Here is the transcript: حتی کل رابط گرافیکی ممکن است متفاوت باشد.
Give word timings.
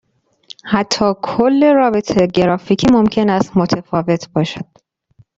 حتی 0.65 1.05
کل 1.23 1.73
رابط 1.75 2.21
گرافیکی 2.23 2.87
ممکن 2.93 3.29
است 3.29 3.57
متفاوت 3.57 4.29
باشد. 4.33 4.65